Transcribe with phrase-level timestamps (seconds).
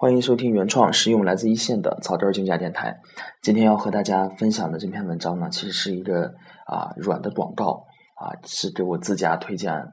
[0.00, 3.00] 欢迎收听原创实用来自一线的草根竞价电台。
[3.42, 6.32] 今天要和大家分享的这篇文章呢，其实是一个
[6.66, 9.90] 啊软的广告啊，是给我自家推荐啊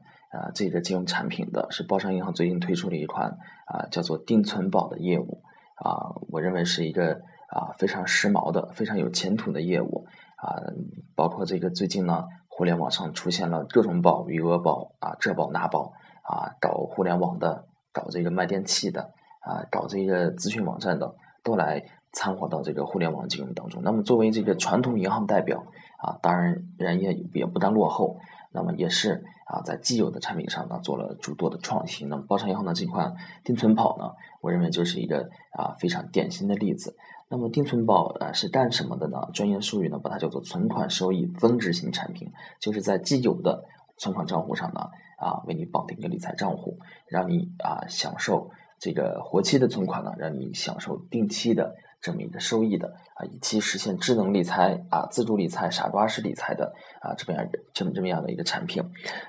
[0.54, 3.32] 这个金融产品的，是包商银行最近推出的一款
[3.66, 5.42] 啊叫做定存宝的业务
[5.84, 7.14] 啊，我认为是一个
[7.50, 10.06] 啊非常时髦的、非常有前途的业务
[10.38, 10.54] 啊，
[11.16, 19.10] 包括这个最近呢，互联网上出现了各种宝、余额宝啊、这宝那宝啊，搞互联网的、搞这个卖电器的。
[19.46, 23.82] 啊，搞这个咨询网站的都来掺和到这个互联网金融当中。
[23.84, 25.64] 那么作为这个传统银行代表
[26.00, 28.18] 啊，当然人也也不甘落后，
[28.52, 32.10] 那么也是啊，在既有的产品上呢做了诸多的创新。
[32.10, 33.14] 那么包商银行的这款
[33.44, 34.10] 定存宝呢，
[34.42, 36.96] 我认为就是一个啊非常典型的例子。
[37.30, 39.20] 那么定存宝啊是干什么的呢？
[39.34, 43.66] 专业术语呢把它叫做存款收益增值型产品，就是在既有的
[43.98, 44.82] 存款账户上呢
[45.18, 48.50] 啊为你绑定一个理财账户，让你啊享受。
[48.80, 58.84] 这个活期的存款呢，让你享受定期的这么一个收益的啊，以期实现智能理财啊、自主理财、傻瓜式理财的啊这么样这么这么样的一个产品。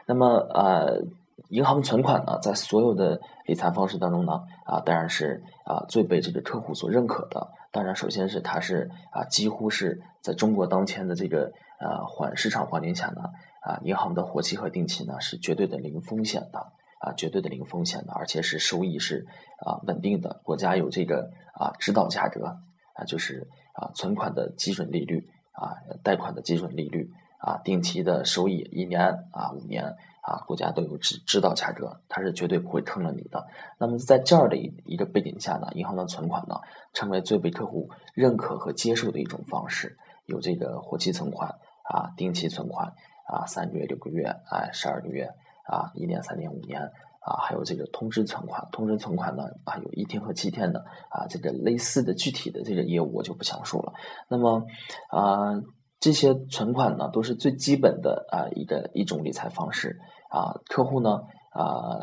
[0.06, 1.00] 那么呃，
[1.48, 7.48] 银行存款呢，在所有的理财方式当中呢啊，当然是啊最被这个客户所认可的。
[7.72, 13.22] 当然，首先是它是啊，几乎是在中国当前的这个呃环市场环境下呢
[13.60, 16.72] 啊，银行的活期和定期呢是绝对的零风险的。
[17.06, 19.24] 啊，绝对的零风险的，而且是收益是
[19.64, 20.40] 啊稳定的。
[20.42, 22.46] 国家有这个啊指导价格
[22.94, 29.84] 啊，就是啊存款的基准利率啊，贷款的基准利率啊，定期的收益一年啊五年
[30.22, 33.46] 啊，国家都有指指导价格，它是绝对不会坑了你的。
[33.78, 36.56] 那么在这儿的一一个背景下呢，银行的存款呢，
[36.92, 39.96] 成为最被客户认可和接受的一种方式。
[40.24, 41.48] 有这个活期存款
[41.84, 42.92] 啊，定期存款
[43.28, 45.30] 啊，三个月、六个月啊，十二个月。
[45.66, 46.80] 啊，一年、三年、五年
[47.20, 50.78] 啊，还有这个通知存款，通知存款呢啊，有一天和七天的
[51.10, 53.92] 啊，这个类似的具体的这个业务我就不详述了。
[54.28, 54.64] 那么
[55.10, 55.60] 啊，
[56.00, 59.98] 这些存款呢，都是最基本的啊一个一种理财方式
[60.30, 61.20] 啊，客户呢。
[61.58, 61.96] 啊，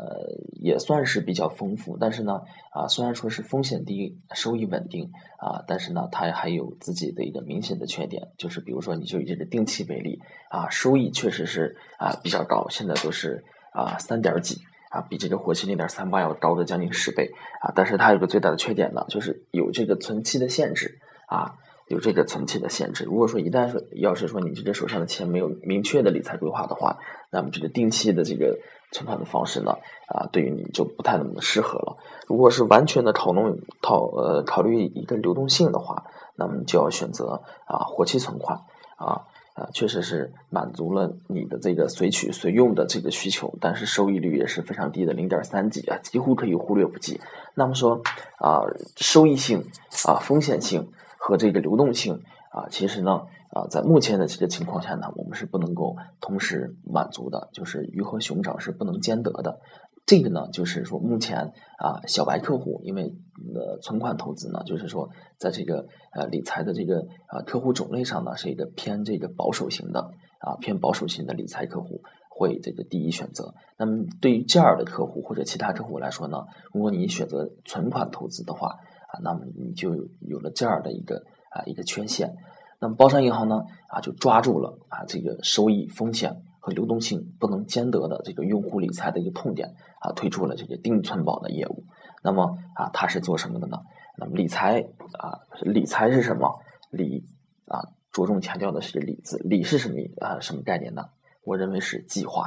[0.60, 2.40] 也算是比较丰富，但是呢，
[2.72, 5.08] 啊，虽然说是风险低、收益稳定
[5.38, 10.18] 啊，但是呢，它还有自己的一个明显的缺点，就是比如说，你就以这个定期为例
[10.50, 17.30] 啊，收益确实是啊比较高，现在都是啊三点几啊，比这个活期零点三八要高的将近十倍
[17.60, 21.56] 啊，但是它有个最大的缺点呢，就是有这个存期的限制啊。
[21.88, 23.04] 有这个存期的限制。
[23.04, 26.96] 如果说一旦说要是说你这个手上的钱没有明确的理财规划的话，
[27.30, 28.58] 那么这个定期的这个
[28.90, 29.76] 存款的方式呢，
[30.08, 31.98] 啊，对于你就不太那么适合了。
[32.26, 36.04] 如果是完全的考弄考呃考虑一个流动性的话，
[36.36, 38.58] 那么就要选择啊活期存款
[38.96, 39.20] 啊
[39.54, 47.20] 啊，确实是满足了你的这个随取随用的这个需求，但是收益率也是非常低的，零点三几啊，几乎可以忽略不计。
[47.54, 48.02] 那么说
[48.38, 48.60] 啊，
[48.96, 49.64] 收益性
[50.06, 50.86] 啊，风险性。
[51.26, 52.20] 和这个流动性
[52.50, 59.58] 啊，其实呢啊，在目前的这个情况下呢，我们是不能够同时满足的，就是鱼和熊掌是不能兼得的。
[60.06, 61.38] 这个呢，就是说目前
[61.78, 63.14] 啊，小白客户因为
[63.54, 70.10] 呃存款投资呢，就是说在这个呃理财的这个啊客户种类上呢，是一个偏这个保守型的
[70.40, 73.54] 啊偏保守型的理财客户会这个第一选择。
[73.78, 78.68] 那么对于这样的客户或者其他客户来说呢，如果你选择存款投资的话
[79.08, 82.36] 啊，那么你就有了这样的一个啊一个缺陷，
[82.78, 91.84] 那么包商银行呢啊就抓住了啊这个收益风险和流动性不能兼得的这个用户理财的一个痛点啊推出了这个定存宝的业务。
[92.22, 93.76] 那么啊它是做什么的呢？
[94.16, 94.80] 那么理财
[95.18, 96.58] 啊理财是什么？
[96.90, 97.22] 理
[97.66, 101.02] 啊着重强调的是个理字，理是什么啊什么概念呢？
[101.44, 102.46] 我认为是计划。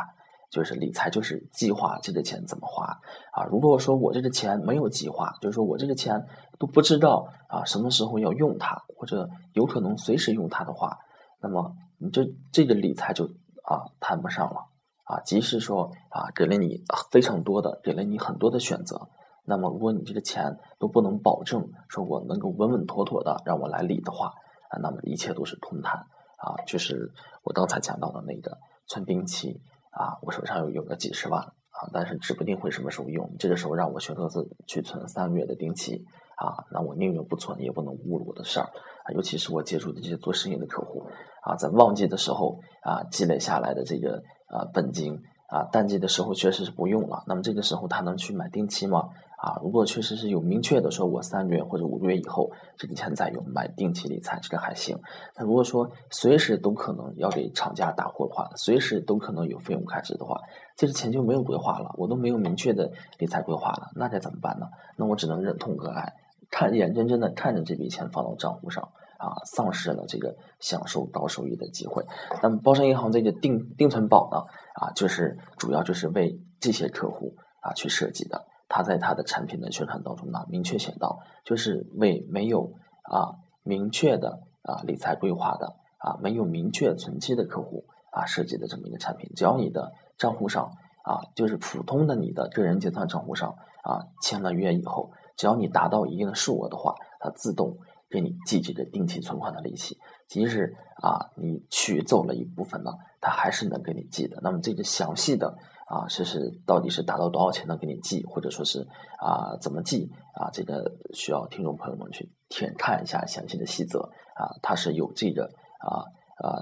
[0.50, 2.85] 就是理财，就是计划这个钱怎么花
[3.33, 3.44] 啊？
[3.51, 6.25] 如果说我这个钱没有计划，就是说我这个钱
[6.57, 11.00] 都不知道啊什么时候要用它，或者有可能随时用它的话，
[11.41, 13.29] 那么你这这个理财就
[13.67, 14.72] 啊谈不上了
[15.03, 15.19] 啊。
[15.25, 19.09] 即使说啊给了你非常多的，给了你很多的选择，
[19.44, 24.27] 那么如果你这个钱都不能保证说我能够稳稳妥妥的让我来理的话
[24.71, 26.00] 啊，那么一切都是空谈
[26.38, 26.56] 啊。
[26.65, 27.12] 就是
[27.44, 28.57] 我刚才讲到的那个
[28.88, 29.62] 存定期。
[29.97, 33.36] 啊，我手上有有个几十万啊，但是指不定会什么时候用。
[33.39, 34.38] 这个时候让我选择是
[34.68, 36.06] 去存三个月的定期
[36.36, 39.07] 啊，那我宁愿不存，也不能误了我的事儿啊。
[39.15, 41.09] 尤其是我接触的这些做生意的客户
[41.47, 45.17] 啊，在旺季的时候啊，积累下来的这个啊本金
[45.47, 47.23] 啊，淡季的时候确实是不用了。
[47.25, 49.07] 那么这个时候他能去买定期吗？
[49.38, 54.99] 啊，如果确实是有明确的说，我三个月或者五个月以后这个钱再用买定期理财，这个还行。
[55.38, 60.41] 那如果说随时都可能要给厂家打货款，随时都可能有费用开支的话，
[60.75, 64.65] 这个钱就没有规划了，我都没有明确的理财规划了，那该怎么办呢？
[64.97, 66.15] 那我只能忍痛割爱，
[66.50, 72.05] 看眼睁睁的看着这笔钱放到账户上啊，丧失了这个享受高收益的机会。
[72.41, 74.37] 那么，包商银行这个定定存宝呢，
[74.75, 78.45] 啊，就是主要就是为这些客户啊去设计的。
[78.69, 82.73] 他在他的产品的宣传当中呢，明确写到，就是为没有
[83.03, 83.31] 啊
[83.63, 89.31] 明确的啊理财规划的啊没有明确存期的客户啊设计的这么一个产品。
[89.35, 90.71] 只要你的账户上
[91.03, 97.77] 啊，就是普通的你的个人结算账户上啊签了约以后，只要你达到一定的数额的话，它自动
[98.09, 99.98] 给你记这个定期存款的利息。
[100.27, 104.39] 即使啊你取走了一部分呢，它还是能给你记的。
[104.42, 105.57] 那么这个详细的。
[105.89, 108.86] 啊，是是，到底是达到多少钱能给你记，或者说是
[109.21, 110.50] 啊怎么记啊？
[110.51, 114.01] 这个需要听众朋友们去填看一下详细的细则
[114.36, 115.45] 啊，它是有这个
[115.80, 116.03] 啊
[116.44, 116.60] 啊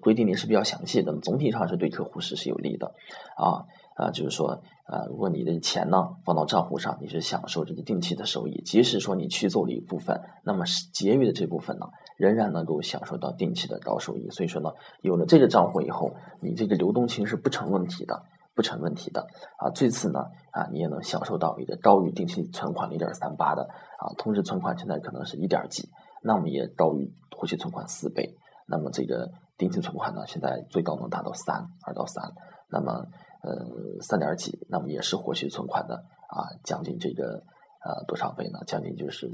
[0.00, 2.92] 规定的是比较详细的，总体上是对客户是是有利的
[3.36, 3.62] 啊
[3.94, 11.86] 啊，就是说啊，如果你的钱呢放到账户上，你是享受这个定期的收益，即使说你取走了一部分，那么是结余的这部分呢，
[12.16, 14.28] 仍然能够享受到定期的高收益。
[14.30, 14.70] 所以说呢，
[15.02, 18.22] 有了这个账户以后，你这个流动性是不成问题的。
[18.56, 19.26] 不成问题的
[19.58, 20.20] 啊，最次呢
[20.52, 23.64] 啊，你也能享受到一个高于定期存款零点三八的
[23.98, 25.88] 啊，通知存款现在可能是一点几，
[26.22, 28.36] 那么也高于活期存款四倍。
[28.68, 32.32] 那么这个定期存款呢，现在最高能达到三二到三，
[32.70, 33.04] 那么
[33.44, 35.94] 呃三点几，那么也是活期存款的
[36.28, 37.44] 啊，将近这个
[37.84, 38.58] 呃多少倍呢？
[38.66, 39.26] 将近就是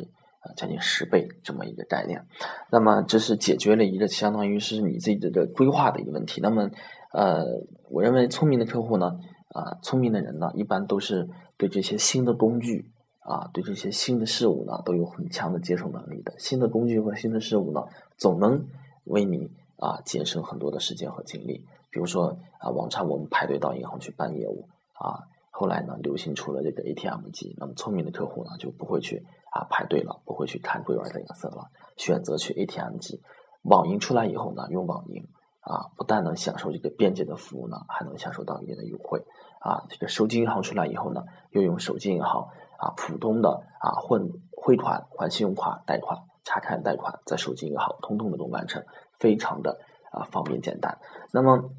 [0.42, 2.26] 呃将近十倍这么一个概念。
[2.70, 6.40] 那么这是解决了一个相当于是你自己的规划的一个问题。
[6.40, 6.68] 那么。
[7.12, 7.44] 呃，
[7.88, 9.18] 我认为聪明的客户呢，
[9.48, 16.32] 啊，聪明的人呢，一般都是对这些新的工具啊，对这些新的事物呢，都有很强的接受能力的。
[16.38, 17.82] 新的工具和新的事物呢，
[18.16, 18.64] 总能
[19.06, 21.66] 为你啊节省很多的时间和精力。
[21.90, 33.20] 比如说啊，往常我们排队到银行去办业务啊，后来呢，流行出了这个 ATM 机，那么聪明的客户呢，就不会去啊排队了，不会去看柜员的颜色了，选择去 ATM 机。
[33.62, 35.26] 网银出来以后呢，用网银。
[35.62, 39.22] 啊，不但能享受这个便捷的服务呢，还能享受到一定的优惠。
[39.60, 42.48] 啊，这个手机银行出来以后呢，又用手机银行
[42.78, 48.82] 啊，普通的啊，混汇款、还信用卡、贷款、查看贷款，在手机银行通通的都完成，
[49.18, 49.78] 非常的
[50.10, 50.98] 啊方便简单。
[51.32, 51.70] 那么，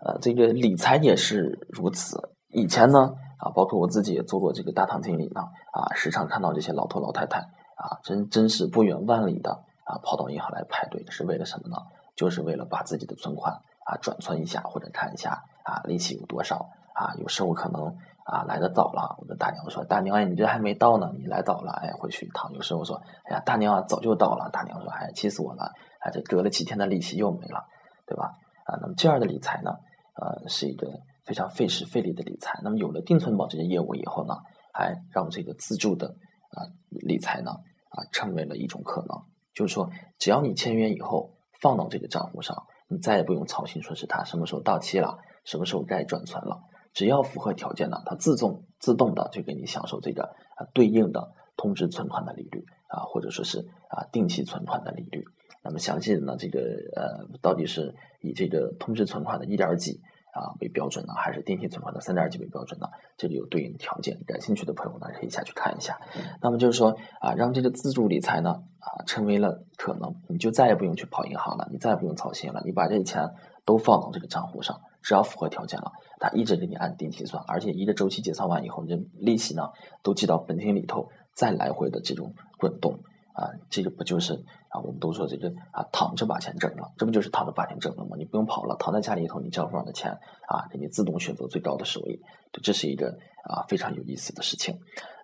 [0.00, 2.30] 呃，这个理财也是如此。
[2.50, 5.42] 以前呢，啊，包括我自己也做过这个大堂经理呢，
[5.72, 7.40] 啊，时常看到这些老头老太太
[7.76, 11.76] 啊，真真是不远万里的啊，跑到银行来排队，是为了什么呢？
[12.16, 13.52] 就是为了把自己的存款
[13.84, 17.14] 啊转存一下，或者看一下啊利息有多少啊。
[17.18, 17.96] 有时候可能
[18.28, 27.64] 啊来的早了，我跟大娘说：“大娘，哎，你这还没到呢，你来早了，哎，回去一趟。”有时候说：“哎呀，大娘啊，早就到了。”大娘说：“哎，气死我了，哎，这隔了几天的利息又没了，
[28.06, 28.32] 对吧？”
[28.68, 29.70] 啊，那么这样的理财呢，
[30.14, 30.88] 呃，是一个
[31.24, 32.60] 非常费时费力的理财。
[32.62, 34.34] 那么有了定存宝这些业务以后呢，
[34.72, 36.08] 还让这个自助的
[36.50, 37.52] 啊理财呢
[37.88, 39.16] 啊成为了一种可能。
[39.54, 41.34] 就是说，只要你签约以后。
[41.60, 46.56] 放到这个账户上，你再也不用操心说是它什么时候到期了，什么时候该转存了。
[46.98, 50.24] 只要符合条件呢，它自动自动的就给你享受这个
[50.56, 55.24] 啊对应的通知存款的利率啊，或者说是啊定期存款的利率。
[55.62, 56.58] 那么详细的呢，这个
[56.96, 60.00] 呃到底是以这个通知存款的一点几？
[60.32, 62.88] 啊，为标准呢，还是定期存款的三点几为标准呢？
[63.16, 66.00] 这里有对应的条件，感兴趣的朋友呢可以下去看一下。
[66.42, 73.28] 那么就是说啊，让这个自助理财呢啊成为了可能，你就再也不用去跑银行了，你再也不用操心了，你把这钱
[73.68, 79.68] 都放到这个账户上，只要符合条件了，它一直给你按定期算，而且一个周期结算完以后，这利息呢
[80.02, 82.98] 都记到本金里头，再来回的这种滚动。
[83.34, 84.34] 啊，这个不就是
[84.70, 84.80] 啊？
[84.82, 88.16] 我们都说这个啊，躺着把钱挣了，这不就是躺着把钱挣了吗？
[88.18, 90.10] 你不用跑了，躺在家里头，你账户上的钱
[90.48, 92.20] 啊，给你自动选择最高的收益，
[92.64, 94.76] 这是一个啊非常有意思的事情。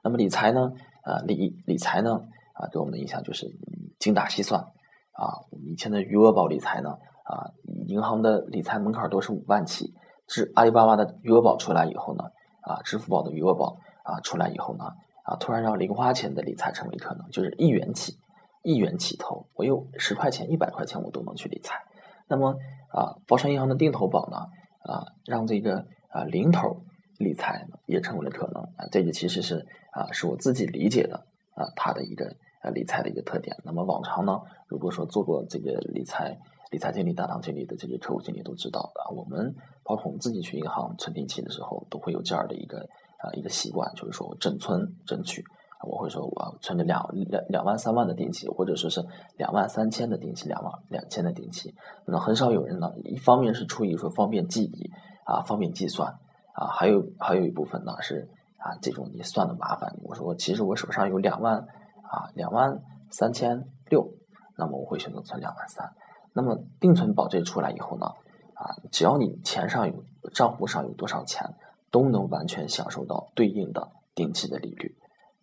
[0.04, 0.70] 那么理财呢，
[1.02, 2.20] 啊理理财呢，
[2.52, 3.50] 啊给我们的印象就是
[3.98, 5.34] 精打细算啊。
[5.50, 7.50] 我们以前的余额宝理财呢，啊
[7.86, 9.92] 银行的理财门槛都是五万起，
[10.28, 12.24] 支阿里巴巴的余额宝出来以后呢，
[12.62, 14.84] 啊支付宝的余额宝啊出来以后呢。
[15.26, 18.18] 啊，突然让零花钱的理财成为可能，就是一元起，
[18.62, 21.80] 一元起投，我有十块钱、一百块钱，我都能去理财。
[22.28, 22.54] 那么
[22.92, 24.36] 啊，包商银行的定投宝呢，
[24.80, 26.76] 啊，让这个啊零头
[27.16, 28.84] 理财也成为了可能啊。
[28.92, 31.16] 这个其实是啊，是我自己理解的
[31.54, 33.56] 啊，它的一个呃理财的一个特点。
[33.64, 34.38] 那么往常呢，
[34.68, 36.38] 如果说做过这个理财
[36.74, 39.54] 理财经理、大堂经理的这些客户经理都知道的，我们
[39.84, 42.80] 包括我们自己去银行存定期的时候，都会有这样的一个
[43.18, 45.44] 啊一个习惯，就是说整存整取，
[45.88, 49.00] 我会说我存着两两两万三万的定期，或者说是
[49.36, 51.72] 两万三千的定期，两万两千的定期。
[52.06, 54.90] 那很少有人呢，一方面是出于说方便记忆
[55.26, 56.08] 啊，方便计算
[56.54, 58.28] 啊，还有还有一部分呢是
[58.58, 59.94] 啊这种你算的麻烦。
[60.02, 64.10] 我说其实我手上有两万啊两万三千六，
[64.58, 65.94] 那么我会选择存两万三。
[66.34, 68.06] 那么定存保这出来以后呢？
[68.54, 71.54] 啊，只要你钱上有账户上有多少钱，
[71.90, 74.96] 都能完全享受到对应的定期的利率。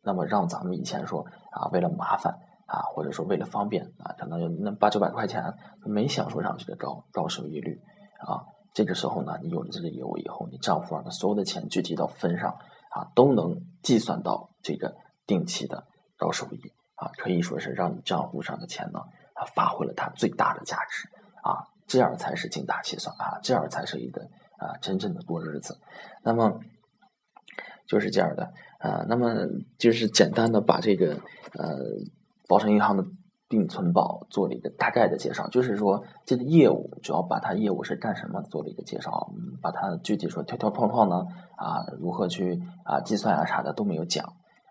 [0.04, 7.82] 那么让咱们以前说啊，为了麻烦啊，或者说为了方便啊，可能那八九百块钱没享受上这个高高收益率
[8.20, 8.46] 啊。
[8.74, 12.58] 这个时候呢，你有了这个业务以后，你账户上的所有的钱具体到分上
[12.90, 14.96] 啊，都能计算到这个
[15.28, 15.86] 定期的
[16.18, 19.04] 高收益啊，可以说是让你账户上的钱呢，
[19.46, 21.08] 发挥了它最大的价值
[21.44, 21.68] 啊。
[21.88, 24.22] 这样才是精打细算啊，这样才是一个
[24.58, 25.78] 啊真正的过日子。
[26.24, 26.62] 那么
[27.86, 29.36] 就是这样的啊，那么
[29.78, 31.16] 就是简单的把这个
[31.54, 31.76] 呃
[32.48, 33.04] 保诚银行的
[33.50, 39.30] 定存宝做了一个大概的介绍，就是说这个业务主要把它业务是干什么做了一个介绍，
[39.62, 41.26] 把它具体说条条框框呢
[41.58, 44.24] 啊如何去啊计算啊啥的都没有讲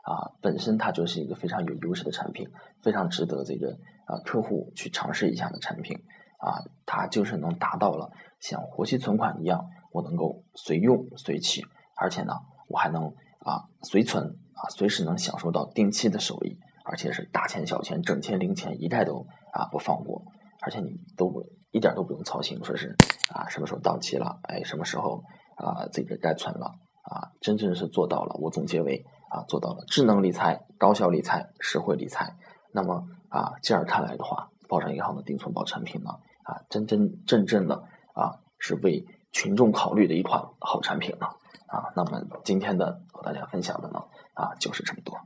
[0.05, 2.49] 啊，本身它就是一个非常有优势的产品，
[2.83, 3.77] 非常值得这个
[4.11, 5.97] 啊客户去尝试一下的产品。
[6.43, 9.62] 啊，它就是能达到了像活期存款一样，
[9.93, 11.61] 我能够随用随取，
[11.99, 12.33] 而且呢，
[12.67, 13.09] 我还能
[13.40, 14.25] 啊随存
[14.55, 20.23] 啊，随时能享受到定期的收益，而且是大钱小钱、整钱零钱一概都啊不放过，
[20.62, 22.97] 而且你都不一点都不用操心，说是
[23.35, 25.23] 啊什么时候到期了，哎什么时候
[25.57, 28.35] 啊这个该存了啊，真正是做到了。
[28.40, 32.35] 我总结为啊做到了智能理财、高效理财、实惠理财。
[32.73, 36.10] 那么啊这样看来的话，保诚银行的定存保产品呢？
[36.42, 37.82] 啊，真真正正的
[38.12, 41.37] 啊，是为群众考虑的一款好产品了。
[41.66, 44.02] 啊，那么今天的和大家分享的呢，
[44.34, 45.18] 啊，就是这么多。